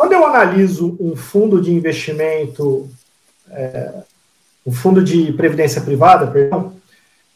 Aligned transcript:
quando 0.00 0.12
eu 0.14 0.26
analiso 0.26 0.96
um 0.98 1.14
fundo 1.14 1.60
de 1.60 1.70
investimento, 1.70 2.88
é, 3.50 3.96
um 4.64 4.72
fundo 4.72 5.04
de 5.04 5.30
previdência 5.34 5.82
privada, 5.82 6.26
perdão, 6.26 6.72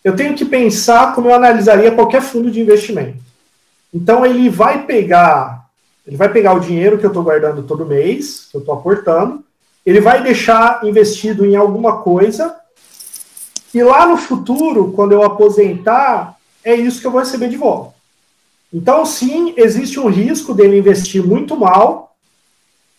eu 0.03 0.17
tenho 0.17 0.35
que 0.35 0.47
pensar 0.47 1.15
como 1.15 1.29
eu 1.29 1.35
analisaria 1.35 1.93
qualquer 1.93 2.23
fundo 2.23 2.51
de 2.51 2.63
investimento. 2.63 3.19
Então 3.93 4.25
ele 4.25 4.49
vai 4.49 4.87
pegar, 4.87 5.67
ele 6.07 6.17
vai 6.17 6.31
pegar 6.33 6.55
o 6.55 6.59
dinheiro 6.59 6.97
que 6.97 7.05
eu 7.05 7.09
estou 7.09 7.23
guardando 7.23 7.65
todo 7.65 7.85
mês, 7.85 8.49
que 8.51 8.57
eu 8.57 8.61
estou 8.61 8.75
aportando, 8.75 9.45
ele 9.85 10.01
vai 10.01 10.23
deixar 10.23 10.83
investido 10.87 11.45
em 11.45 11.57
alguma 11.57 11.99
coisa, 11.99 12.57
e 13.75 13.83
lá 13.83 14.07
no 14.07 14.17
futuro, 14.17 14.91
quando 14.93 15.13
eu 15.13 15.23
aposentar, 15.23 16.35
é 16.65 16.75
isso 16.75 16.99
que 16.99 17.07
eu 17.07 17.11
vou 17.11 17.21
receber 17.21 17.51
de 17.51 17.59
volta. 17.59 17.93
Então, 18.73 19.05
sim, 19.05 19.53
existe 19.55 20.01
um 20.01 20.09
risco 20.09 20.55
dele 20.55 20.79
investir 20.79 21.23
muito 21.23 21.55
mal 21.59 22.14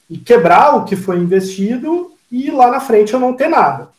e 0.10 0.18
quebrar 0.18 0.76
o 0.76 0.86
que 0.86 0.96
foi 0.96 1.18
investido 1.18 2.12
e 2.32 2.52
lá 2.52 2.70
na 2.70 2.80
frente 2.80 3.14
eu 3.14 3.20
não 3.20 3.34
ter 3.34 3.48
nada. 3.48 3.90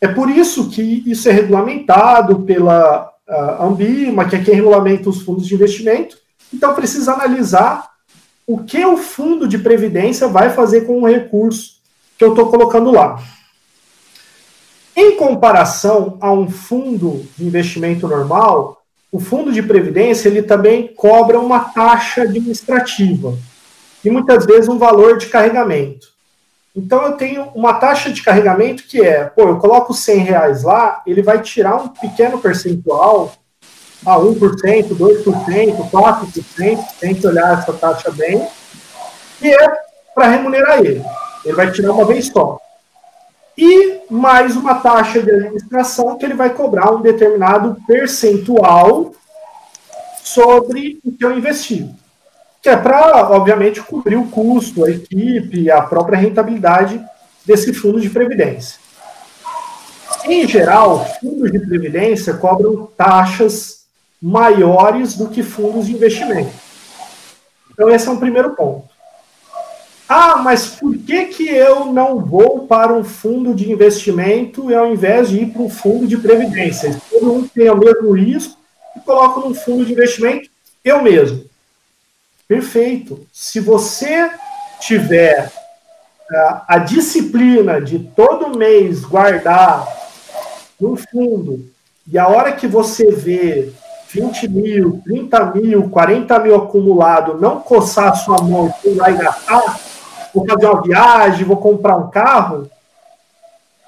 É 0.00 0.08
por 0.08 0.30
isso 0.30 0.70
que 0.70 1.02
isso 1.06 1.28
é 1.28 1.32
regulamentado 1.32 2.40
pela 2.40 3.12
uh, 3.28 3.64
Ambima, 3.64 4.28
que 4.28 4.36
é 4.36 4.42
quem 4.42 4.54
regulamenta 4.54 5.10
os 5.10 5.22
fundos 5.22 5.46
de 5.46 5.54
investimento. 5.54 6.16
Então, 6.52 6.74
precisa 6.74 7.12
analisar 7.12 7.88
o 8.46 8.58
que 8.58 8.84
o 8.84 8.96
fundo 8.96 9.46
de 9.46 9.58
previdência 9.58 10.26
vai 10.26 10.50
fazer 10.50 10.82
com 10.82 11.02
o 11.02 11.06
recurso 11.06 11.80
que 12.16 12.24
eu 12.24 12.30
estou 12.30 12.50
colocando 12.50 12.90
lá. 12.90 13.22
Em 14.96 15.16
comparação 15.16 16.18
a 16.20 16.32
um 16.32 16.50
fundo 16.50 17.24
de 17.36 17.46
investimento 17.46 18.08
normal, 18.08 18.82
o 19.12 19.20
fundo 19.20 19.52
de 19.52 19.62
previdência 19.62 20.28
ele 20.28 20.42
também 20.42 20.88
cobra 20.94 21.38
uma 21.38 21.60
taxa 21.60 22.22
administrativa 22.22 23.36
e 24.04 24.10
muitas 24.10 24.46
vezes 24.46 24.68
um 24.68 24.78
valor 24.78 25.18
de 25.18 25.26
carregamento. 25.26 26.08
Então 26.74 27.02
eu 27.02 27.12
tenho 27.12 27.44
uma 27.54 27.74
taxa 27.74 28.10
de 28.10 28.22
carregamento 28.22 28.84
que 28.84 29.00
é, 29.00 29.24
pô, 29.24 29.42
eu 29.42 29.58
coloco 29.58 29.92
100 29.92 30.18
reais 30.18 30.62
lá, 30.62 31.02
ele 31.06 31.22
vai 31.22 31.42
tirar 31.42 31.76
um 31.76 31.88
pequeno 31.88 32.38
percentual, 32.38 33.32
a 34.06 34.16
1%, 34.16 34.38
2%, 34.96 35.90
4%, 35.90 36.78
tem 36.98 37.14
que 37.14 37.26
olhar 37.26 37.58
essa 37.58 37.72
taxa 37.72 38.10
bem, 38.10 38.46
e 39.42 39.48
é 39.48 39.68
para 40.14 40.28
remunerar 40.28 40.78
ele. 40.78 41.02
Ele 41.44 41.54
vai 41.54 41.70
tirar 41.70 41.92
uma 41.92 42.04
vez 42.04 42.28
só. 42.28 42.58
E 43.58 44.00
mais 44.10 44.56
uma 44.56 44.76
taxa 44.76 45.22
de 45.22 45.30
administração 45.30 46.16
que 46.16 46.24
ele 46.24 46.34
vai 46.34 46.50
cobrar 46.50 46.92
um 46.92 47.02
determinado 47.02 47.76
percentual 47.86 49.12
sobre 50.22 50.98
o 51.04 51.12
que 51.12 51.24
eu 51.24 51.36
investi 51.36 51.90
que 52.62 52.68
é 52.68 52.76
para, 52.76 53.30
obviamente, 53.30 53.80
cobrir 53.82 54.16
o 54.16 54.28
custo, 54.28 54.84
a 54.84 54.90
equipe, 54.90 55.70
a 55.70 55.82
própria 55.82 56.18
rentabilidade 56.18 57.02
desse 57.44 57.72
fundo 57.72 58.00
de 58.00 58.10
previdência. 58.10 58.78
Em 60.24 60.46
geral, 60.46 61.06
fundos 61.20 61.50
de 61.50 61.58
previdência 61.58 62.34
cobram 62.34 62.86
taxas 62.96 63.80
maiores 64.20 65.16
do 65.16 65.28
que 65.28 65.42
fundos 65.42 65.86
de 65.86 65.94
investimento. 65.94 66.52
Então, 67.72 67.88
esse 67.88 68.06
é 68.06 68.10
um 68.10 68.18
primeiro 68.18 68.50
ponto. 68.54 68.90
Ah, 70.06 70.36
mas 70.38 70.66
por 70.66 70.98
que, 70.98 71.26
que 71.26 71.48
eu 71.48 71.86
não 71.86 72.18
vou 72.18 72.66
para 72.66 72.92
um 72.92 73.04
fundo 73.04 73.54
de 73.54 73.70
investimento 73.70 74.74
ao 74.74 74.92
invés 74.92 75.30
de 75.30 75.38
ir 75.42 75.46
para 75.52 75.62
um 75.62 75.70
fundo 75.70 76.06
de 76.06 76.18
previdência? 76.18 77.00
Todo 77.08 77.26
mundo 77.26 77.50
tem 77.54 77.70
o 77.70 77.76
mesmo 77.76 78.10
risco 78.10 78.58
e 78.96 79.00
coloco 79.00 79.40
num 79.40 79.54
fundo 79.54 79.86
de 79.86 79.92
investimento 79.92 80.50
eu 80.84 81.00
mesmo. 81.00 81.49
Perfeito. 82.50 83.24
Se 83.32 83.60
você 83.60 84.28
tiver 84.80 85.46
uh, 85.46 86.60
a 86.66 86.78
disciplina 86.78 87.80
de 87.80 88.00
todo 88.00 88.58
mês 88.58 89.04
guardar 89.04 89.86
no 90.80 90.96
fundo, 90.96 91.64
e 92.08 92.18
a 92.18 92.26
hora 92.26 92.50
que 92.50 92.66
você 92.66 93.12
vê 93.12 93.70
20 94.12 94.48
mil, 94.48 95.00
30 95.04 95.44
mil, 95.54 95.90
40 95.90 96.40
mil 96.40 96.56
acumulado, 96.56 97.38
não 97.40 97.60
coçar 97.60 98.08
a 98.08 98.14
sua 98.14 98.42
mão 98.42 98.74
e 98.84 98.94
vai 98.94 99.16
gastar, 99.16 99.78
vou 100.34 100.44
fazer 100.44 100.66
uma 100.66 100.82
viagem, 100.82 101.44
vou 101.44 101.56
comprar 101.56 101.96
um 101.98 102.10
carro, 102.10 102.68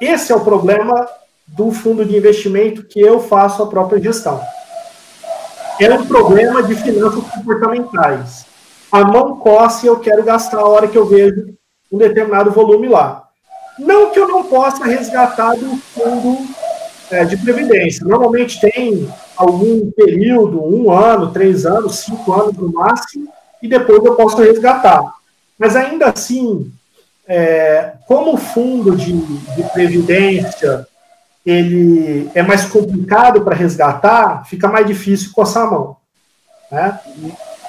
esse 0.01 0.31
é 0.31 0.37
o 0.37 0.45
problema 0.45 1.09
do 1.49 1.73
fundo 1.73 2.05
de 2.05 2.17
investimento 2.17 2.85
que 2.85 3.01
eu 3.01 3.19
faço 3.19 3.61
a 3.61 3.67
própria 3.67 4.01
gestão. 4.01 4.41
É 5.81 5.93
um 5.93 6.07
problema 6.07 6.63
de 6.63 6.77
finanças 6.77 7.25
comportamentais 7.25 8.52
a 8.93 9.05
mão 9.05 9.37
coça 9.37 9.87
e 9.87 9.89
eu 9.89 9.99
quero 9.99 10.23
gastar 10.23 10.59
a 10.59 10.69
hora 10.69 10.87
que 10.87 10.99
eu 10.99 11.07
vejo 11.07 11.55
um 11.91 11.97
determinado 11.97 12.51
volume 12.51 12.89
lá. 12.89 13.27
Não 13.79 14.11
que 14.11 14.21
eu 14.21 14.29
não 14.29 14.45
possa 14.45 14.85
resgatar 14.85 15.57
do 15.57 15.77
fundo 15.79 16.47
é, 17.11 17.25
de 17.25 17.39
previdência. 17.39 18.07
Normalmente 18.07 18.61
tem 18.61 19.09
algum 19.35 19.91
período, 19.93 20.63
um 20.63 20.93
ano, 20.93 21.33
três 21.33 21.65
anos, 21.65 22.01
cinco 22.01 22.33
anos 22.33 22.55
no 22.57 22.71
máximo, 22.71 23.29
e 23.63 23.69
depois 23.69 24.05
eu 24.05 24.15
posso 24.15 24.37
resgatar. 24.43 25.03
Mas 25.59 25.75
ainda 25.75 26.11
assim, 26.11 26.71
é, 27.27 27.95
como 28.07 28.35
o 28.35 28.37
fundo 28.37 28.95
de, 28.95 29.13
de 29.13 29.63
previdência 29.73 30.87
ele 31.45 32.31
é 32.35 32.43
mais 32.43 32.67
complicado 32.67 33.41
para 33.41 33.57
resgatar, 33.57 34.45
fica 34.47 34.69
mais 34.69 34.87
difícil 34.87 35.33
coçar 35.33 35.67
a 35.67 35.71
mão. 35.71 35.97
Né? 36.71 37.01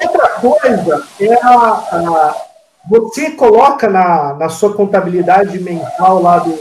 Outra 0.04 0.30
coisa 0.40 1.08
é 1.20 1.34
a, 1.34 1.50
a, 1.50 2.36
você 2.90 3.32
coloca 3.32 3.88
na, 3.90 4.34
na 4.34 4.50
sua 4.50 4.74
contabilidade 4.74 5.60
mental 5.60 6.22
lá 6.22 6.40
do, 6.40 6.56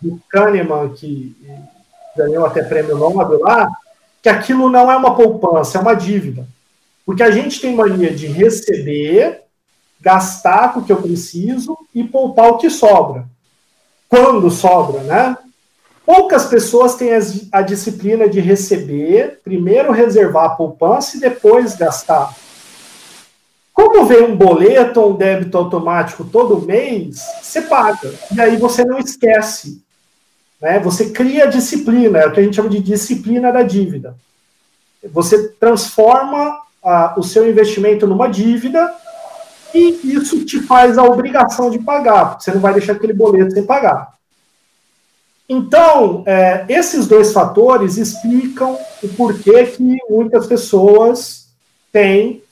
do 0.00 0.20
Kahneman, 0.28 0.90
que 0.90 1.36
ganhou 2.16 2.46
até 2.46 2.62
prêmio 2.62 2.96
Nobel 2.96 3.40
lá, 3.40 3.68
que 4.22 4.28
aquilo 4.28 4.70
não 4.70 4.90
é 4.90 4.96
uma 4.96 5.14
poupança, 5.14 5.78
é 5.78 5.80
uma 5.80 5.94
dívida. 5.94 6.46
Porque 7.04 7.22
a 7.22 7.30
gente 7.30 7.60
tem 7.60 7.74
mania 7.74 8.14
de 8.14 8.26
receber, 8.26 9.42
gastar 10.00 10.72
com 10.72 10.80
o 10.80 10.84
que 10.84 10.92
eu 10.92 11.02
preciso 11.02 11.76
e 11.94 12.04
poupar 12.04 12.50
o 12.50 12.58
que 12.58 12.70
sobra. 12.70 13.24
Quando 14.08 14.50
sobra, 14.50 15.00
né? 15.02 15.36
Poucas 16.04 16.46
pessoas 16.46 16.96
têm 16.96 17.10
a 17.52 17.62
disciplina 17.62 18.28
de 18.28 18.40
receber, 18.40 19.40
primeiro 19.44 19.92
reservar 19.92 20.44
a 20.46 20.54
poupança 20.56 21.16
e 21.16 21.20
depois 21.20 21.76
gastar. 21.76 22.34
Como 23.80 24.04
vem 24.04 24.24
um 24.24 24.36
boleto 24.36 25.00
ou 25.00 25.14
um 25.14 25.16
débito 25.16 25.56
automático 25.56 26.22
todo 26.22 26.60
mês, 26.60 27.18
você 27.40 27.62
paga. 27.62 28.12
E 28.30 28.38
aí 28.38 28.58
você 28.58 28.84
não 28.84 28.98
esquece. 28.98 29.82
Né? 30.60 30.78
Você 30.80 31.08
cria 31.08 31.48
disciplina, 31.48 32.18
é 32.18 32.26
o 32.26 32.32
que 32.32 32.40
a 32.40 32.42
gente 32.42 32.56
chama 32.56 32.68
de 32.68 32.78
disciplina 32.78 33.50
da 33.50 33.62
dívida. 33.62 34.14
Você 35.10 35.48
transforma 35.52 36.60
ah, 36.84 37.14
o 37.16 37.22
seu 37.22 37.48
investimento 37.48 38.06
numa 38.06 38.28
dívida 38.28 38.94
e 39.72 40.12
isso 40.14 40.44
te 40.44 40.60
faz 40.60 40.98
a 40.98 41.04
obrigação 41.04 41.70
de 41.70 41.78
pagar, 41.78 42.32
porque 42.32 42.44
você 42.44 42.52
não 42.52 42.60
vai 42.60 42.74
deixar 42.74 42.92
aquele 42.92 43.14
boleto 43.14 43.52
sem 43.52 43.64
pagar. 43.64 44.12
Então, 45.48 46.22
é, 46.26 46.66
esses 46.68 47.06
dois 47.06 47.32
fatores 47.32 47.96
explicam 47.96 48.78
o 49.02 49.08
porquê 49.08 49.64
que 49.64 49.98
muitas 50.10 50.46
pessoas 50.46 51.48
têm 51.90 52.42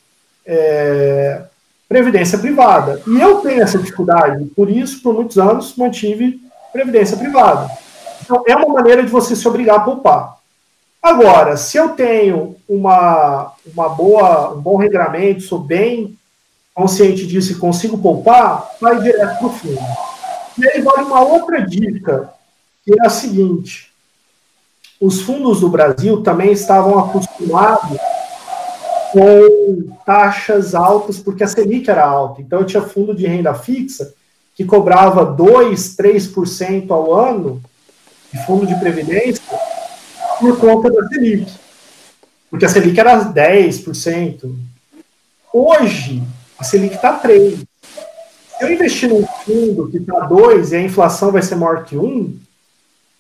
é, 0.49 1.43
previdência 1.87 2.39
privada. 2.39 3.03
E 3.07 3.21
eu 3.21 3.37
tenho 3.37 3.63
essa 3.63 3.79
dificuldade, 3.79 4.47
por 4.57 4.71
isso, 4.71 5.03
por 5.03 5.13
muitos 5.13 5.37
anos, 5.39 5.77
mantive 5.77 6.41
previdência 6.73 7.17
privada. 7.17 7.71
Então, 8.23 8.43
é 8.47 8.57
uma 8.57 8.75
maneira 8.75 9.03
de 9.03 9.11
você 9.11 9.37
se 9.37 9.47
obrigar 9.47 9.77
a 9.77 9.81
poupar. 9.81 10.39
Agora, 11.03 11.57
se 11.57 11.77
eu 11.77 11.91
tenho 11.91 12.57
uma, 12.69 13.53
uma 13.73 13.89
boa, 13.91 14.55
um 14.55 14.61
bom 14.61 14.77
regramento, 14.77 15.43
sou 15.43 15.59
bem 15.59 16.19
consciente 16.75 17.27
disso 17.27 17.53
e 17.53 17.57
consigo 17.57 17.99
poupar, 17.99 18.71
vai 18.81 19.01
direto 19.01 19.39
para 19.39 19.47
o 19.47 19.51
fundo. 19.51 19.81
E 20.59 20.69
aí 20.69 20.81
vale 20.81 21.03
uma 21.03 21.21
outra 21.21 21.61
dica, 21.61 22.33
que 22.85 22.93
é 22.93 23.07
a 23.07 23.11
seguinte: 23.11 23.93
os 25.01 25.23
fundos 25.23 25.61
do 25.61 25.69
Brasil 25.69 26.23
também 26.23 26.53
estavam 26.53 26.99
acostumados 26.99 27.99
com 29.19 29.97
taxas 30.07 30.77
altas, 30.77 31.19
porque 31.19 31.43
a 31.43 31.49
Selic 31.49 31.91
era 31.91 32.05
alta. 32.05 32.41
Então, 32.41 32.61
eu 32.61 32.67
tinha 32.67 32.83
fundo 32.83 33.13
de 33.13 33.27
renda 33.27 33.53
fixa 33.53 34.15
que 34.55 34.65
cobrava 34.65 35.25
2, 35.25 35.97
3% 35.97 36.91
ao 36.91 37.13
ano 37.13 37.61
de 38.33 38.45
fundo 38.47 38.65
de 38.65 38.79
previdência 38.79 39.43
por 40.39 40.57
conta 40.59 40.89
da 40.91 41.09
Selic. 41.09 41.53
Porque 42.49 42.65
a 42.65 42.69
Selic 42.69 42.99
era 42.99 43.33
10%. 43.33 44.55
Hoje, 45.53 46.23
a 46.57 46.63
Selic 46.63 46.95
está 46.95 47.21
3%. 47.21 47.59
Se 47.59 48.65
eu 48.65 48.73
investir 48.73 49.09
num 49.09 49.27
fundo 49.45 49.89
que 49.91 49.99
está 49.99 50.21
2 50.21 50.73
e 50.73 50.77
a 50.77 50.83
inflação 50.83 51.33
vai 51.33 51.43
ser 51.43 51.57
maior 51.57 51.85
que 51.85 51.97
1, 51.97 52.39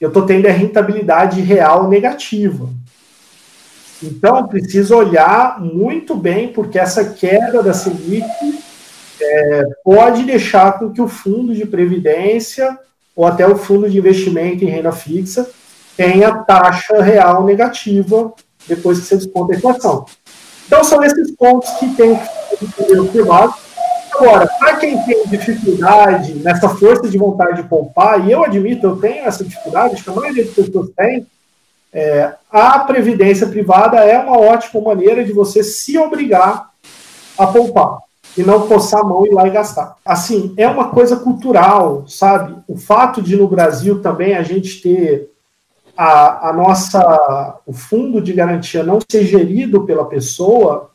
eu 0.00 0.08
estou 0.08 0.24
tendo 0.24 0.46
a 0.46 0.52
rentabilidade 0.52 1.40
real 1.40 1.88
negativa. 1.88 2.68
Então, 4.02 4.46
precisa 4.46 4.96
olhar 4.96 5.60
muito 5.60 6.14
bem, 6.14 6.52
porque 6.52 6.78
essa 6.78 7.04
queda 7.04 7.62
da 7.62 7.74
Selic 7.74 8.24
é, 9.20 9.64
pode 9.84 10.24
deixar 10.24 10.78
com 10.78 10.90
que 10.90 11.00
o 11.00 11.08
fundo 11.08 11.54
de 11.54 11.66
previdência 11.66 12.78
ou 13.14 13.26
até 13.26 13.46
o 13.46 13.56
fundo 13.56 13.90
de 13.90 13.98
investimento 13.98 14.64
em 14.64 14.68
renda 14.68 14.92
fixa 14.92 15.48
tenha 15.96 16.32
taxa 16.32 17.02
real 17.02 17.44
negativa 17.44 18.32
depois 18.68 19.00
que 19.00 19.06
você 19.06 19.16
desconta 19.16 19.54
a 19.54 19.56
inflação. 19.56 20.06
Então, 20.66 20.84
são 20.84 21.02
esses 21.02 21.32
pontos 21.32 21.68
que 21.80 21.88
tem 21.96 22.16
que 22.58 22.84
ser 22.84 23.00
observados. 23.00 23.56
Agora, 24.14 24.46
para 24.46 24.76
quem 24.76 25.02
tem 25.04 25.26
dificuldade 25.26 26.34
nessa 26.34 26.68
força 26.68 27.08
de 27.08 27.18
vontade 27.18 27.62
de 27.62 27.68
poupar, 27.68 28.24
e 28.26 28.30
eu 28.30 28.44
admito, 28.44 28.86
eu 28.86 28.96
tenho 28.96 29.24
essa 29.24 29.42
dificuldade, 29.42 29.94
acho 29.94 30.04
que 30.04 30.10
a 30.10 30.12
maioria 30.12 30.44
das 30.44 30.54
pessoas 30.54 30.90
tem, 30.96 31.26
é, 31.92 32.34
a 32.50 32.78
previdência 32.80 33.46
privada 33.46 33.98
é 33.98 34.18
uma 34.18 34.38
ótima 34.38 34.80
maneira 34.80 35.24
de 35.24 35.32
você 35.32 35.62
se 35.62 35.98
obrigar 35.98 36.70
a 37.38 37.46
poupar 37.46 37.98
e 38.36 38.42
não 38.42 38.68
coçar 38.68 39.00
a 39.00 39.04
mão 39.04 39.24
e 39.24 39.30
ir 39.30 39.32
lá 39.32 39.46
e 39.46 39.50
gastar. 39.50 39.96
Assim, 40.04 40.54
é 40.56 40.68
uma 40.68 40.90
coisa 40.90 41.16
cultural, 41.16 42.04
sabe? 42.06 42.56
O 42.68 42.76
fato 42.76 43.22
de 43.22 43.36
no 43.36 43.48
Brasil 43.48 44.00
também 44.02 44.36
a 44.36 44.42
gente 44.42 44.80
ter 44.80 45.30
a, 45.96 46.50
a 46.50 46.52
nossa, 46.52 47.60
o 47.66 47.72
fundo 47.72 48.20
de 48.20 48.32
garantia 48.32 48.84
não 48.84 49.00
ser 49.08 49.24
gerido 49.24 49.84
pela 49.84 50.04
pessoa, 50.04 50.90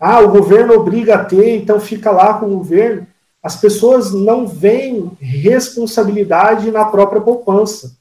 ah, 0.00 0.20
o 0.20 0.30
governo 0.30 0.74
obriga 0.74 1.16
a 1.16 1.24
ter, 1.24 1.56
então 1.56 1.80
fica 1.80 2.10
lá 2.10 2.34
com 2.34 2.46
o 2.46 2.58
governo. 2.58 3.06
As 3.42 3.56
pessoas 3.56 4.12
não 4.12 4.46
veem 4.46 5.10
responsabilidade 5.20 6.70
na 6.70 6.84
própria 6.84 7.20
poupança. 7.20 7.96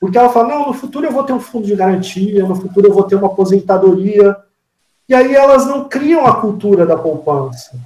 Porque 0.00 0.16
ela 0.16 0.30
fala, 0.30 0.48
não, 0.48 0.68
no 0.68 0.72
futuro 0.72 1.06
eu 1.06 1.12
vou 1.12 1.24
ter 1.24 1.34
um 1.34 1.38
fundo 1.38 1.66
de 1.66 1.76
garantia, 1.76 2.46
no 2.46 2.56
futuro 2.56 2.88
eu 2.88 2.94
vou 2.94 3.04
ter 3.04 3.16
uma 3.16 3.26
aposentadoria. 3.26 4.34
E 5.06 5.14
aí 5.14 5.34
elas 5.34 5.66
não 5.66 5.86
criam 5.86 6.26
a 6.26 6.40
cultura 6.40 6.86
da 6.86 6.96
poupança. 6.96 7.78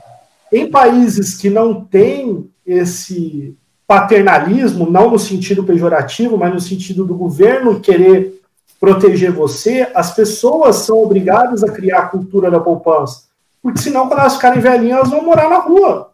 Em 0.53 0.71
países 0.71 1.35
que 1.35 1.51
não 1.51 1.85
têm 1.85 2.49
esse 2.65 3.57
paternalismo, 3.85 4.89
não 4.89 5.11
no 5.11 5.19
sentido 5.19 5.65
pejorativo, 5.65 6.39
mas 6.39 6.55
no 6.55 6.61
sentido 6.61 7.05
do 7.05 7.17
governo 7.17 7.81
querer 7.81 8.41
proteger 8.79 9.33
você, 9.33 9.91
as 9.95 10.15
pessoas 10.15 10.77
são 10.77 11.03
obrigadas 11.03 11.65
a 11.65 11.73
criar 11.73 11.99
a 11.99 12.09
cultura 12.09 12.51
da 12.51 12.61
poupança. 12.61 13.25
Porque 13.61 13.81
senão, 13.81 14.07
quando 14.07 14.21
elas 14.21 14.35
ficarem 14.35 14.61
velhinhas, 14.61 14.99
elas 14.99 15.11
vão 15.11 15.25
morar 15.25 15.49
na 15.49 15.59
rua. 15.59 16.13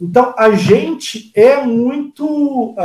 Então, 0.00 0.32
a 0.36 0.50
gente 0.52 1.30
é 1.34 1.58
muito 1.58 2.70
uh, 2.70 2.76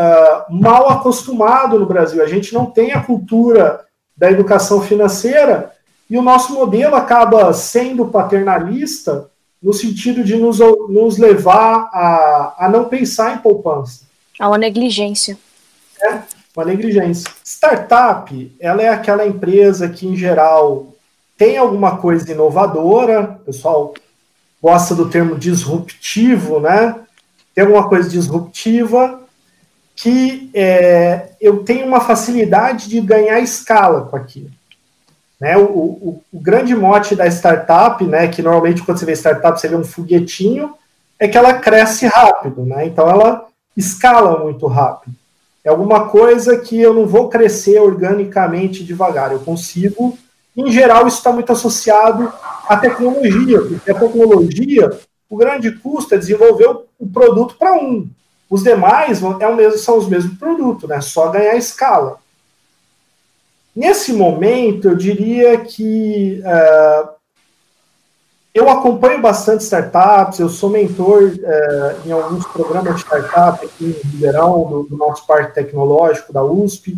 mal 0.49 0.89
acostumado 0.89 1.79
no 1.79 1.85
Brasil. 1.85 2.21
A 2.21 2.27
gente 2.27 2.53
não 2.53 2.65
tem 2.65 2.91
a 2.91 3.01
cultura 3.01 3.85
da 4.17 4.29
educação 4.29 4.81
financeira 4.81 5.71
e 6.09 6.17
o 6.17 6.21
nosso 6.21 6.53
modelo 6.53 6.95
acaba 6.95 7.53
sendo 7.53 8.07
paternalista 8.07 9.29
no 9.63 9.73
sentido 9.73 10.23
de 10.23 10.35
nos, 10.35 10.59
nos 10.59 11.17
levar 11.17 11.89
a, 11.91 12.55
a 12.65 12.69
não 12.69 12.85
pensar 12.85 13.33
em 13.33 13.39
poupança. 13.39 14.01
A 14.37 14.47
uma 14.47 14.57
negligência. 14.57 15.37
É, 16.01 16.19
uma 16.55 16.65
negligência. 16.65 17.31
Startup, 17.43 18.55
ela 18.59 18.81
é 18.83 18.89
aquela 18.89 19.25
empresa 19.25 19.87
que, 19.87 20.05
em 20.05 20.15
geral, 20.15 20.93
tem 21.37 21.57
alguma 21.57 21.97
coisa 21.97 22.31
inovadora, 22.31 23.39
o 23.41 23.45
pessoal 23.45 23.93
gosta 24.61 24.93
do 24.93 25.09
termo 25.09 25.37
disruptivo, 25.37 26.59
né? 26.59 26.95
Tem 27.55 27.63
alguma 27.63 27.87
coisa 27.87 28.09
disruptiva 28.09 29.21
que 29.95 30.51
é, 30.53 31.29
eu 31.39 31.63
tenho 31.63 31.87
uma 31.87 32.01
facilidade 32.01 32.89
de 32.89 32.99
ganhar 32.99 33.39
escala 33.39 34.01
com 34.01 34.17
aquilo. 34.17 34.51
Né, 35.39 35.57
o, 35.57 35.63
o, 35.63 36.23
o, 36.31 36.39
grande 36.39 36.75
mote 36.75 37.15
da 37.15 37.25
startup, 37.27 38.03
né, 38.05 38.27
que 38.27 38.41
normalmente 38.41 38.83
quando 38.83 38.97
você 38.97 39.05
vê 39.05 39.13
startup 39.13 39.59
você 39.59 39.67
vê 39.67 39.75
um 39.75 39.83
foguetinho, 39.83 40.73
é 41.19 41.27
que 41.27 41.37
ela 41.37 41.53
cresce 41.53 42.07
rápido, 42.07 42.65
né, 42.65 42.85
então 42.85 43.09
ela 43.09 43.45
escala 43.75 44.43
muito 44.43 44.65
rápido. 44.67 45.13
É 45.63 45.69
alguma 45.69 46.07
coisa 46.09 46.57
que 46.57 46.79
eu 46.79 46.93
não 46.93 47.07
vou 47.07 47.27
crescer 47.27 47.79
organicamente 47.79 48.83
devagar, 48.83 49.31
eu 49.31 49.39
consigo. 49.39 50.17
Em 50.55 50.71
geral, 50.71 51.07
isso 51.07 51.17
está 51.17 51.31
muito 51.31 51.51
associado 51.51 52.31
à 52.69 52.77
tecnologia, 52.77 53.61
porque 53.61 53.91
a 53.91 53.95
tecnologia, 53.95 54.91
o 55.29 55.37
grande 55.37 55.71
custo 55.71 56.15
é 56.15 56.17
desenvolver 56.17 56.67
o, 56.99 57.07
produto 57.07 57.55
para 57.57 57.73
um. 57.73 58.07
Os 58.49 58.63
demais 58.63 59.21
é 59.21 59.47
o 59.47 59.55
mesmo, 59.55 59.79
são 59.79 59.97
os 59.97 60.07
mesmos 60.07 60.37
produtos, 60.37 60.87
né, 60.87 61.01
só 61.01 61.29
ganhar 61.29 61.55
escala. 61.55 62.19
Nesse 63.75 64.13
momento, 64.13 64.87
eu 64.87 64.95
diria 64.95 65.57
que 65.57 66.41
uh, 66.41 67.09
eu 68.53 68.69
acompanho 68.69 69.21
bastante 69.21 69.65
startups, 69.65 70.39
eu 70.39 70.47
sou 70.47 70.69
mentor 70.69 71.23
uh, 71.23 72.07
em 72.07 72.11
alguns 72.11 72.45
programas 72.47 72.95
de 72.95 73.01
startup 73.01 73.65
aqui 73.65 73.85
em 73.85 74.09
Ribeirão, 74.09 74.85
do 74.89 74.95
nosso 74.95 75.27
parque 75.27 75.55
tecnológico 75.55 76.31
da 76.31 76.41
USP, 76.41 76.97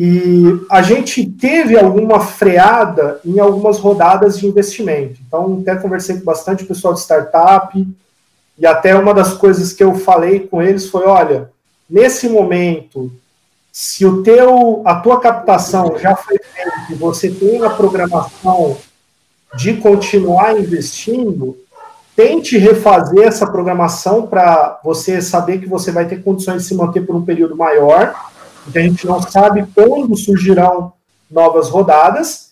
e 0.00 0.64
a 0.70 0.80
gente 0.80 1.26
teve 1.26 1.76
alguma 1.76 2.20
freada 2.20 3.20
em 3.24 3.40
algumas 3.40 3.80
rodadas 3.80 4.38
de 4.38 4.46
investimento. 4.46 5.18
Então, 5.26 5.58
até 5.60 5.74
conversei 5.74 6.18
com 6.18 6.24
bastante 6.24 6.64
pessoal 6.64 6.94
de 6.94 7.00
startup, 7.00 7.84
e 8.56 8.64
até 8.64 8.94
uma 8.94 9.12
das 9.12 9.34
coisas 9.34 9.72
que 9.72 9.82
eu 9.82 9.96
falei 9.96 10.46
com 10.46 10.62
eles 10.62 10.88
foi: 10.88 11.04
olha, 11.04 11.50
nesse 11.90 12.28
momento 12.28 13.10
se 13.72 14.06
o 14.06 14.22
teu, 14.22 14.82
a 14.84 15.00
tua 15.00 15.18
captação 15.20 15.98
já 15.98 16.14
foi 16.14 16.38
feita 16.38 16.92
e 16.92 16.94
você 16.94 17.28
tem 17.28 17.64
a 17.64 17.70
programação 17.70 18.76
de 19.56 19.74
continuar 19.78 20.58
investindo, 20.58 21.56
tente 22.14 22.56
refazer 22.56 23.26
essa 23.26 23.46
programação 23.48 24.28
para 24.28 24.80
você 24.84 25.20
saber 25.20 25.58
que 25.58 25.66
você 25.66 25.90
vai 25.90 26.06
ter 26.06 26.22
condições 26.22 26.62
de 26.62 26.68
se 26.68 26.74
manter 26.76 27.00
por 27.00 27.16
um 27.16 27.24
período 27.24 27.56
maior, 27.56 28.14
porque 28.68 28.78
a 28.78 28.82
gente 28.82 29.06
não 29.06 29.22
sabe 29.22 29.66
quando 29.74 30.14
surgirão 30.14 30.92
novas 31.30 31.70
rodadas, 31.70 32.50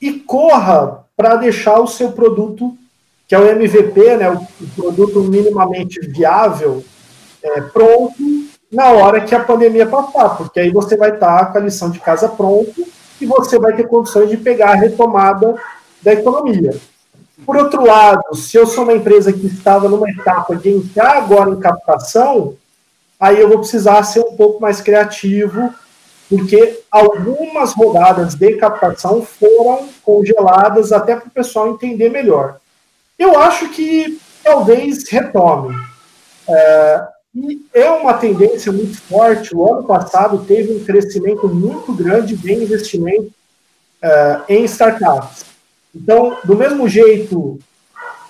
e 0.00 0.12
corra 0.12 1.04
para 1.16 1.34
deixar 1.34 1.80
o 1.80 1.88
seu 1.88 2.12
produto, 2.12 2.76
que 3.26 3.34
é 3.34 3.38
o 3.38 3.48
MVP, 3.48 4.16
né, 4.16 4.30
o, 4.30 4.46
produto 4.76 5.24
minimamente 5.24 5.98
viável, 6.08 6.84
é, 7.42 7.60
pronto 7.62 8.14
na 8.70 8.90
hora 8.90 9.20
que 9.20 9.34
a 9.34 9.42
pandemia 9.42 9.86
passar, 9.86 10.36
porque 10.36 10.60
aí 10.60 10.70
você 10.70 10.96
vai 10.96 11.14
estar 11.14 11.52
com 11.52 11.58
a 11.58 11.62
lição 11.62 11.90
de 11.90 11.98
casa 11.98 12.28
pronta 12.28 12.82
e 13.20 13.26
você 13.26 13.58
vai 13.58 13.74
ter 13.74 13.88
condições 13.88 14.28
de 14.30 14.36
pegar 14.36 14.70
a 14.70 14.76
retomada 14.76 15.56
da 16.00 16.12
economia. 16.12 16.76
Por 17.44 17.56
outro 17.56 17.84
lado, 17.84 18.36
se 18.36 18.56
eu 18.56 18.66
sou 18.66 18.84
uma 18.84 18.92
empresa 18.92 19.32
que 19.32 19.46
estava 19.46 19.88
numa 19.88 20.10
etapa 20.10 20.54
de 20.54 20.68
entrar 20.68 21.16
agora 21.16 21.50
em 21.50 21.58
captação, 21.58 22.54
aí 23.18 23.40
eu 23.40 23.48
vou 23.48 23.58
precisar 23.58 24.02
ser 24.02 24.20
um 24.20 24.36
pouco 24.36 24.60
mais 24.60 24.80
criativo, 24.80 25.72
porque 26.28 26.80
algumas 26.90 27.72
rodadas 27.72 28.34
de 28.34 28.56
captação 28.56 29.22
foram 29.22 29.88
congeladas 30.02 30.92
até 30.92 31.16
para 31.16 31.28
o 31.28 31.30
pessoal 31.30 31.68
entender 31.68 32.08
melhor. 32.08 32.58
Eu 33.18 33.38
acho 33.38 33.68
que 33.70 34.18
talvez 34.42 35.08
retome. 35.08 35.74
É, 36.48 37.06
e 37.34 37.66
é 37.74 37.90
uma 37.90 38.14
tendência 38.14 38.72
muito 38.72 38.98
forte. 39.02 39.54
O 39.54 39.72
ano 39.72 39.86
passado 39.86 40.44
teve 40.46 40.72
um 40.72 40.84
crescimento 40.84 41.46
muito 41.48 41.92
grande 41.92 42.34
de 42.34 42.52
investimento 42.52 43.30
uh, 44.02 44.42
em 44.48 44.64
startups. 44.64 45.44
Então, 45.94 46.38
do 46.44 46.56
mesmo 46.56 46.88
jeito 46.88 47.58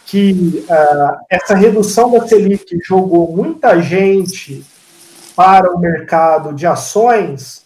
que 0.06 0.64
uh, 0.68 1.18
essa 1.30 1.54
redução 1.54 2.10
da 2.10 2.26
Selic 2.26 2.78
jogou 2.84 3.36
muita 3.36 3.80
gente 3.80 4.64
para 5.36 5.70
o 5.70 5.78
mercado 5.78 6.54
de 6.54 6.66
ações, 6.66 7.62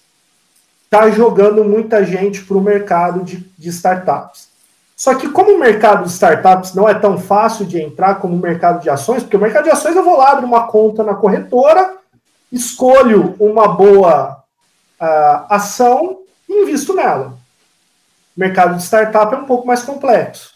está 0.84 1.08
jogando 1.08 1.64
muita 1.64 2.04
gente 2.04 2.42
para 2.42 2.58
o 2.58 2.60
mercado 2.60 3.22
de, 3.22 3.36
de 3.56 3.68
startups. 3.68 4.50
Só 4.96 5.14
que 5.14 5.28
como 5.30 5.52
o 5.52 5.58
mercado 5.58 6.04
de 6.04 6.10
startups 6.10 6.74
não 6.74 6.88
é 6.88 6.92
tão 6.92 7.16
fácil 7.16 7.64
de 7.64 7.80
entrar 7.80 8.16
como 8.16 8.34
o 8.34 8.40
mercado 8.40 8.82
de 8.82 8.90
ações, 8.90 9.22
porque 9.22 9.36
o 9.36 9.40
mercado 9.40 9.64
de 9.64 9.70
ações 9.70 9.94
eu 9.94 10.04
vou 10.04 10.18
lá 10.18 10.32
abrir 10.32 10.44
uma 10.44 10.66
conta 10.66 11.04
na 11.04 11.14
corretora, 11.14 11.94
escolho 12.52 13.36
uma 13.38 13.68
boa 13.68 14.42
uh, 15.00 15.46
ação 15.48 16.18
e 16.48 16.64
invisto 16.64 16.92
nela. 16.92 17.38
O 18.36 18.40
mercado 18.40 18.76
de 18.76 18.82
startup 18.82 19.32
é 19.32 19.38
um 19.38 19.46
pouco 19.46 19.66
mais 19.66 19.82
complexo. 19.82 20.54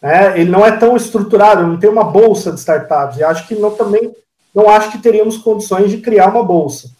Né? 0.00 0.38
Ele 0.38 0.50
não 0.50 0.64
é 0.64 0.70
tão 0.70 0.96
estruturado, 0.96 1.66
não 1.66 1.78
tem 1.78 1.90
uma 1.90 2.04
bolsa 2.04 2.52
de 2.52 2.60
startups. 2.60 3.18
E 3.18 3.24
acho 3.24 3.46
que 3.48 3.56
não, 3.56 3.72
também 3.72 4.14
não 4.54 4.68
acho 4.68 4.92
que 4.92 4.98
teríamos 4.98 5.36
condições 5.36 5.90
de 5.90 5.98
criar 5.98 6.28
uma 6.28 6.44
bolsa. 6.44 6.90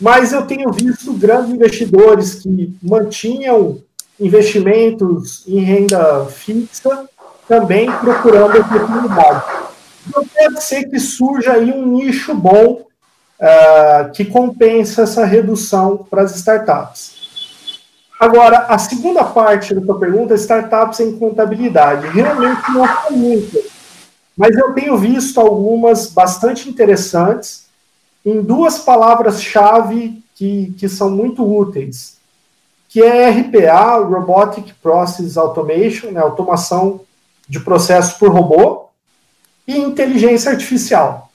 Mas 0.00 0.32
eu 0.32 0.46
tenho 0.46 0.72
visto 0.72 1.12
grandes 1.12 1.52
investidores 1.52 2.34
que 2.34 2.76
mantinham 2.82 3.78
investimentos 4.20 5.46
em 5.46 5.60
renda 5.60 6.26
fixa, 6.26 7.08
também 7.46 7.90
procurando 7.90 8.58
oportunidade. 8.58 9.44
Então, 10.06 10.24
pode 10.24 10.62
ser 10.62 10.84
que 10.84 10.98
surja 10.98 11.52
aí 11.52 11.70
um 11.70 11.86
nicho 11.86 12.34
bom 12.34 12.82
uh, 13.40 14.12
que 14.12 14.24
compensa 14.24 15.02
essa 15.02 15.24
redução 15.24 16.06
para 16.10 16.22
as 16.22 16.34
startups. 16.36 17.18
Agora, 18.18 18.66
a 18.68 18.78
segunda 18.78 19.24
parte 19.24 19.74
da 19.74 19.80
sua 19.80 19.98
pergunta, 19.98 20.34
startups 20.34 20.98
em 21.00 21.16
contabilidade. 21.16 22.08
Realmente 22.08 22.70
não 22.72 22.84
são 22.86 23.12
muitas. 23.12 23.77
Mas 24.38 24.56
eu 24.56 24.72
tenho 24.72 24.96
visto 24.96 25.40
algumas 25.40 26.06
bastante 26.06 26.68
interessantes 26.68 27.66
em 28.24 28.40
duas 28.40 28.78
palavras-chave 28.78 30.22
que, 30.36 30.72
que 30.78 30.88
são 30.88 31.10
muito 31.10 31.44
úteis, 31.44 32.18
que 32.88 33.02
é 33.02 33.28
RPA, 33.30 33.96
Robotic 33.96 34.74
Process 34.80 35.36
Automation, 35.36 36.12
né, 36.12 36.20
automação 36.20 37.00
de 37.48 37.58
processos 37.58 38.12
por 38.14 38.30
robô, 38.30 38.86
e 39.66 39.76
inteligência 39.76 40.52
artificial. 40.52 41.32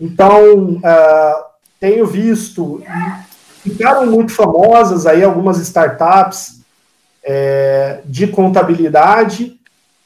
Então, 0.00 0.76
uh, 0.76 1.44
tenho 1.78 2.06
visto, 2.06 2.82
ficaram 3.62 4.06
muito 4.06 4.32
famosas 4.32 5.04
aí 5.04 5.22
algumas 5.22 5.58
startups 5.58 6.60
é, 7.22 8.00
de 8.06 8.26
contabilidade 8.26 9.55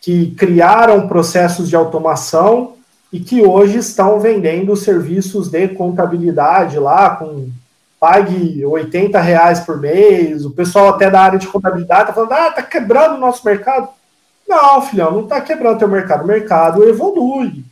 que 0.01 0.31
criaram 0.33 1.07
processos 1.07 1.69
de 1.69 1.77
automação 1.77 2.75
e 3.13 3.21
que 3.21 3.43
hoje 3.43 3.79
estão 3.79 4.21
vendendo 4.21 4.75
serviços 4.77 5.49
de 5.49 5.69
contabilidade 5.69 6.79
lá 6.79 7.17
com 7.17 7.51
pague 7.99 8.65
80 8.65 9.21
reais 9.21 9.61
por 9.61 9.79
mês. 9.79 10.47
O 10.47 10.51
pessoal 10.51 10.89
até 10.89 11.11
da 11.11 11.21
área 11.21 11.39
de 11.39 11.47
contabilidade 11.47 12.03
está 12.03 12.13
falando, 12.15 12.33
ah, 12.33 12.51
tá 12.51 12.63
quebrando 12.63 13.17
o 13.17 13.21
nosso 13.21 13.45
mercado. 13.45 13.89
Não, 14.49 14.81
filhão, 14.81 15.13
não 15.13 15.21
está 15.25 15.41
quebrando 15.41 15.77
o 15.77 15.79
teu 15.79 15.89
mercado. 15.89 16.25
O 16.25 16.27
mercado 16.27 16.89
evolui. 16.89 17.63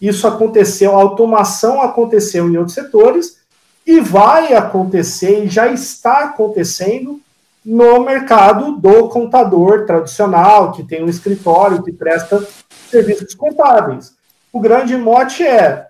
Isso 0.00 0.26
aconteceu, 0.26 0.94
a 0.94 1.00
automação 1.00 1.80
aconteceu 1.80 2.48
em 2.50 2.56
outros 2.56 2.74
setores 2.74 3.38
e 3.86 4.00
vai 4.00 4.52
acontecer 4.52 5.44
e 5.44 5.48
já 5.48 5.68
está 5.68 6.24
acontecendo 6.24 7.20
no 7.66 7.98
mercado 8.04 8.76
do 8.76 9.08
contador 9.08 9.84
tradicional, 9.84 10.70
que 10.70 10.84
tem 10.84 11.02
um 11.02 11.08
escritório 11.08 11.82
que 11.82 11.92
presta 11.92 12.46
serviços 12.88 13.34
contábeis. 13.34 14.14
O 14.52 14.60
grande 14.60 14.96
mote 14.96 15.44
é: 15.44 15.88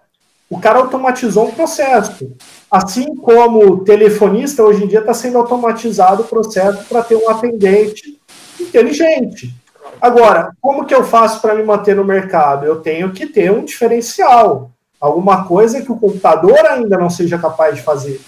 o 0.48 0.58
cara 0.58 0.78
automatizou 0.78 1.48
um 1.48 1.52
processo. 1.52 2.34
Assim 2.70 3.14
como 3.16 3.60
o 3.60 3.84
telefonista, 3.84 4.62
hoje 4.62 4.84
em 4.84 4.88
dia 4.88 5.00
está 5.00 5.12
sendo 5.12 5.36
automatizado 5.36 6.22
o 6.22 6.26
processo 6.26 6.82
para 6.88 7.02
ter 7.02 7.16
um 7.16 7.28
atendente 7.28 8.18
inteligente. 8.58 9.54
Agora, 10.00 10.50
como 10.60 10.86
que 10.86 10.94
eu 10.94 11.04
faço 11.04 11.42
para 11.42 11.54
me 11.54 11.62
manter 11.62 11.94
no 11.94 12.04
mercado? 12.04 12.64
Eu 12.64 12.80
tenho 12.80 13.12
que 13.12 13.26
ter 13.26 13.52
um 13.52 13.64
diferencial, 13.64 14.70
alguma 14.98 15.44
coisa 15.44 15.82
que 15.82 15.92
o 15.92 15.98
computador 15.98 16.58
ainda 16.66 16.96
não 16.96 17.10
seja 17.10 17.38
capaz 17.38 17.76
de 17.76 17.82
fazer. 17.82 18.20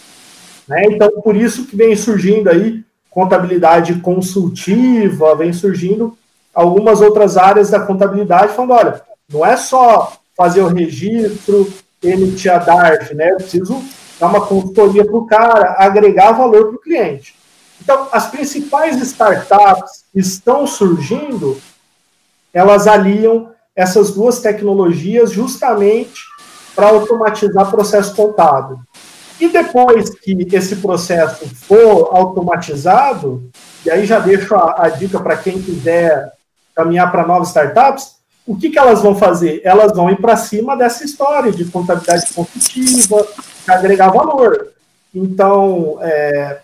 Né? 0.68 0.82
Então, 0.90 1.10
por 1.22 1.34
isso 1.34 1.66
que 1.66 1.74
vem 1.74 1.96
surgindo 1.96 2.50
aí 2.50 2.84
contabilidade 3.10 4.00
consultiva, 4.00 5.34
vem 5.34 5.52
surgindo 5.52 6.16
algumas 6.54 7.00
outras 7.00 7.36
áreas 7.36 7.70
da 7.70 7.80
contabilidade, 7.80 8.54
falando, 8.54 8.72
olha, 8.72 9.02
não 9.32 9.44
é 9.44 9.56
só 9.56 10.12
fazer 10.36 10.60
o 10.60 10.68
registro, 10.68 11.72
emitir 12.02 12.52
a 12.52 12.58
DARF, 12.58 13.14
né? 13.14 13.32
Eu 13.32 13.36
preciso 13.36 13.82
dar 14.18 14.28
uma 14.28 14.46
consultoria 14.46 15.04
para 15.04 15.16
o 15.16 15.26
cara, 15.26 15.76
agregar 15.78 16.32
valor 16.32 16.68
para 16.68 16.76
o 16.76 16.80
cliente. 16.80 17.34
Então, 17.80 18.08
as 18.12 18.26
principais 18.26 19.00
startups 19.00 20.04
que 20.12 20.18
estão 20.18 20.66
surgindo, 20.66 21.60
elas 22.52 22.86
aliam 22.86 23.50
essas 23.74 24.10
duas 24.12 24.40
tecnologias 24.40 25.30
justamente 25.30 26.22
para 26.74 26.88
automatizar 26.88 27.70
processo 27.70 28.14
contábil. 28.14 28.78
E 29.40 29.48
depois 29.48 30.10
que 30.10 30.46
esse 30.52 30.76
processo 30.76 31.48
for 31.54 32.10
automatizado, 32.12 33.48
e 33.84 33.90
aí 33.90 34.04
já 34.04 34.18
deixo 34.18 34.54
a, 34.54 34.86
a 34.86 34.88
dica 34.88 35.20
para 35.20 35.36
quem 35.36 35.62
quiser 35.62 36.32
caminhar 36.74 37.10
para 37.10 37.26
novas 37.26 37.48
startups, 37.48 38.18
o 38.46 38.56
que, 38.56 38.70
que 38.70 38.78
elas 38.78 39.02
vão 39.02 39.14
fazer? 39.14 39.60
Elas 39.62 39.92
vão 39.92 40.10
ir 40.10 40.16
para 40.16 40.36
cima 40.36 40.76
dessa 40.76 41.04
história 41.04 41.52
de 41.52 41.66
contabilidade 41.66 42.32
consultiva, 42.32 43.26
agregar 43.66 44.08
valor. 44.08 44.72
Então, 45.14 45.98
é, 46.00 46.60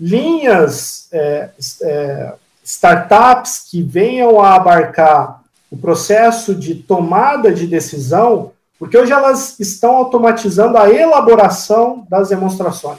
linhas, 0.00 1.08
é, 1.12 1.50
é, 1.82 2.32
startups 2.64 3.66
que 3.70 3.82
venham 3.82 4.40
a 4.40 4.54
abarcar 4.54 5.42
o 5.70 5.76
processo 5.76 6.54
de 6.54 6.74
tomada 6.74 7.52
de 7.52 7.66
decisão 7.66 8.52
porque 8.78 8.96
hoje 8.96 9.12
elas 9.12 9.58
estão 9.58 9.96
automatizando 9.96 10.76
a 10.76 10.90
elaboração 10.90 12.06
das 12.08 12.28
demonstrações, 12.28 12.98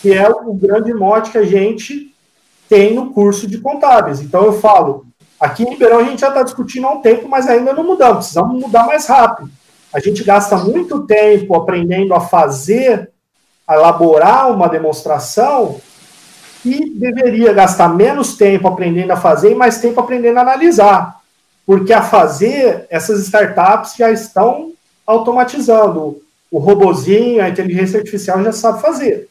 que 0.00 0.12
é 0.12 0.28
o 0.28 0.54
grande 0.54 0.94
mote 0.94 1.30
que 1.30 1.38
a 1.38 1.44
gente 1.44 2.14
tem 2.68 2.94
no 2.94 3.10
curso 3.10 3.46
de 3.46 3.58
contábeis. 3.58 4.20
Então 4.20 4.44
eu 4.44 4.52
falo, 4.52 5.06
aqui 5.40 5.64
em 5.64 5.70
Ribeirão 5.70 5.98
a 5.98 6.04
gente 6.04 6.20
já 6.20 6.28
está 6.28 6.42
discutindo 6.42 6.86
há 6.86 6.92
um 6.92 7.02
tempo, 7.02 7.28
mas 7.28 7.48
ainda 7.48 7.72
não 7.72 7.84
mudamos, 7.84 8.18
precisamos 8.18 8.60
mudar 8.60 8.86
mais 8.86 9.06
rápido. 9.06 9.50
A 9.92 9.98
gente 9.98 10.22
gasta 10.22 10.56
muito 10.56 11.06
tempo 11.06 11.54
aprendendo 11.54 12.14
a 12.14 12.20
fazer, 12.20 13.10
a 13.66 13.74
elaborar 13.74 14.52
uma 14.52 14.68
demonstração, 14.68 15.80
e 16.64 16.90
deveria 16.90 17.52
gastar 17.52 17.88
menos 17.88 18.36
tempo 18.36 18.68
aprendendo 18.68 19.12
a 19.12 19.16
fazer 19.16 19.52
e 19.52 19.54
mais 19.54 19.78
tempo 19.78 20.00
aprendendo 20.00 20.38
a 20.38 20.42
analisar 20.42 21.17
porque 21.68 21.92
a 21.92 22.00
fazer, 22.00 22.86
essas 22.88 23.20
startups 23.20 23.94
já 23.94 24.10
estão 24.10 24.72
automatizando. 25.06 26.22
O 26.50 26.58
robozinho, 26.58 27.44
a 27.44 27.50
inteligência 27.50 27.98
artificial 27.98 28.42
já 28.42 28.52
sabe 28.52 28.80
fazer. 28.80 29.28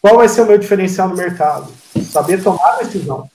Qual 0.00 0.16
vai 0.16 0.30
ser 0.30 0.40
o 0.40 0.46
meu 0.46 0.56
diferencial 0.56 1.10
no 1.10 1.14
mercado? 1.14 1.70
Saber 2.10 2.42
tomar 2.42 2.78
decisão. 2.78 3.28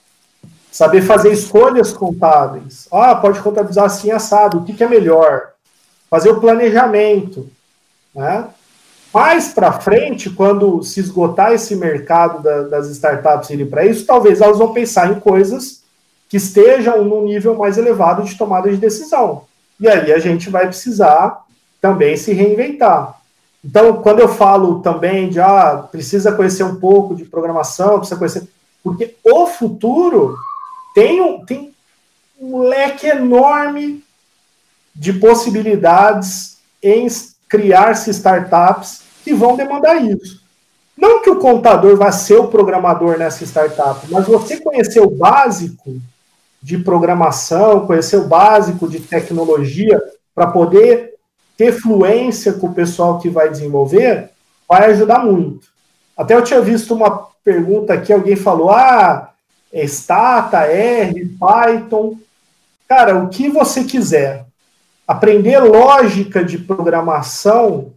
Saber 0.68 1.02
fazer 1.02 1.32
escolhas 1.32 1.92
contábeis. 1.92 2.88
Ah, 2.90 3.14
pode 3.14 3.38
contabilizar 3.38 3.84
assim 3.84 4.10
assado. 4.10 4.58
O 4.58 4.64
que, 4.64 4.72
que 4.72 4.82
é 4.82 4.88
melhor? 4.88 5.50
Fazer 6.10 6.30
o 6.30 6.40
planejamento. 6.40 7.48
Né? 8.12 8.48
Mais 9.14 9.50
para 9.50 9.78
frente, 9.78 10.28
quando 10.28 10.82
se 10.82 10.98
esgotar 10.98 11.52
esse 11.52 11.76
mercado 11.76 12.42
da, 12.42 12.62
das 12.62 12.88
startups 12.88 13.50
irem 13.50 13.66
para 13.66 13.86
isso, 13.86 14.04
talvez 14.04 14.40
elas 14.40 14.58
vão 14.58 14.72
pensar 14.72 15.08
em 15.08 15.20
coisas 15.20 15.86
que 16.28 16.36
estejam 16.36 17.04
num 17.04 17.24
nível 17.24 17.56
mais 17.56 17.78
elevado 17.78 18.22
de 18.22 18.36
tomada 18.36 18.70
de 18.70 18.76
decisão. 18.76 19.44
E 19.80 19.88
aí 19.88 20.12
a 20.12 20.18
gente 20.18 20.50
vai 20.50 20.66
precisar 20.66 21.44
também 21.80 22.16
se 22.16 22.32
reinventar. 22.32 23.18
Então, 23.64 24.02
quando 24.02 24.20
eu 24.20 24.28
falo 24.28 24.80
também 24.80 25.28
de 25.28 25.40
ah, 25.40 25.86
precisa 25.90 26.32
conhecer 26.32 26.64
um 26.64 26.76
pouco 26.76 27.14
de 27.14 27.24
programação, 27.24 27.98
precisa 27.98 28.18
conhecer. 28.18 28.48
Porque 28.82 29.16
o 29.24 29.46
futuro 29.46 30.36
tem 30.94 31.20
um, 31.20 31.44
tem 31.44 31.74
um 32.40 32.60
leque 32.60 33.06
enorme 33.06 34.04
de 34.94 35.12
possibilidades 35.12 36.58
em 36.82 37.06
criar-se 37.48 38.10
startups 38.10 39.02
que 39.24 39.32
vão 39.32 39.56
demandar 39.56 39.96
isso. 39.96 40.42
Não 40.96 41.22
que 41.22 41.30
o 41.30 41.38
contador 41.38 41.96
vá 41.96 42.10
ser 42.10 42.36
o 42.36 42.48
programador 42.48 43.18
nessa 43.18 43.44
startup, 43.44 44.06
mas 44.10 44.26
você 44.26 44.56
conhecer 44.56 45.00
o 45.00 45.10
básico 45.10 46.00
de 46.62 46.78
programação, 46.78 47.86
conhecer 47.86 48.16
o 48.16 48.28
básico 48.28 48.88
de 48.88 49.00
tecnologia, 49.00 50.00
para 50.34 50.46
poder 50.48 51.14
ter 51.56 51.72
fluência 51.72 52.52
com 52.52 52.68
o 52.68 52.74
pessoal 52.74 53.18
que 53.18 53.28
vai 53.28 53.48
desenvolver, 53.48 54.30
vai 54.68 54.90
ajudar 54.90 55.24
muito. 55.24 55.68
Até 56.16 56.34
eu 56.34 56.44
tinha 56.44 56.60
visto 56.60 56.94
uma 56.94 57.28
pergunta 57.44 57.92
aqui, 57.92 58.12
alguém 58.12 58.36
falou: 58.36 58.70
ah, 58.70 59.30
é 59.72 59.84
Stata, 59.86 60.58
R, 60.66 61.36
Python. 61.38 62.16
Cara, 62.88 63.16
o 63.16 63.28
que 63.28 63.48
você 63.48 63.84
quiser. 63.84 64.46
Aprender 65.06 65.58
lógica 65.58 66.44
de 66.44 66.58
programação 66.58 67.94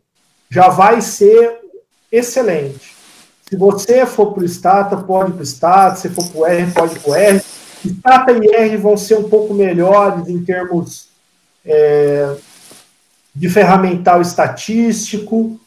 já 0.49 0.69
vai 0.69 1.01
ser 1.01 1.59
excelente. 2.09 2.95
Se 3.49 3.57
você 3.57 4.05
for 4.05 4.33
para 4.33 4.43
o 4.43 4.47
Stata, 4.47 4.95
pode 4.95 5.33
para 5.33 5.41
o 5.41 5.45
Stata, 5.45 5.97
se 5.97 6.09
for 6.09 6.25
para 6.29 6.39
o 6.39 6.45
R, 6.45 6.71
pode 6.71 6.99
para 6.99 7.11
o 7.11 7.15
R. 7.15 7.41
Stata 7.85 8.31
e 8.31 8.47
R 8.55 8.77
vão 8.77 8.95
ser 8.95 9.15
um 9.15 9.29
pouco 9.29 9.53
melhores 9.53 10.27
em 10.27 10.43
termos 10.43 11.07
é, 11.65 12.35
de 13.35 13.49
ferramental 13.49 14.21
estatístico. 14.21 15.59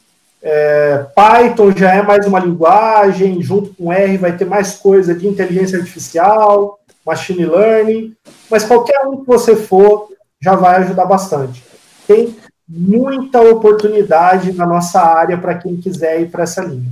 É, 0.43 1.07
Python 1.15 1.73
já 1.73 1.95
é 1.95 2.03
mais 2.03 2.27
uma 2.27 2.39
linguagem, 2.39 3.43
junto 3.43 3.75
com 3.75 3.93
R 3.93 4.19
vai 4.19 4.37
ter 4.37 4.45
mais 4.45 4.75
coisa 4.75 5.15
de 5.15 5.27
inteligência 5.27 5.79
artificial, 5.79 6.79
machine 7.05 7.47
learning, 7.47 8.15
mas 8.51 8.65
qualquer 8.65 9.07
um 9.07 9.19
que 9.19 9.27
você 9.27 9.57
for 9.57 10.09
já 10.41 10.55
vai 10.55 10.77
ajudar 10.77 11.07
bastante. 11.07 11.65
Tem 12.07 12.37
muita 12.69 13.41
oportunidade 13.41 14.53
na 14.53 14.67
nossa 14.67 15.01
área 15.01 15.39
para 15.39 15.55
quem 15.55 15.77
quiser 15.77 16.21
ir 16.21 16.31
para 16.31 16.45
essa 16.45 16.63
linha. 16.63 16.91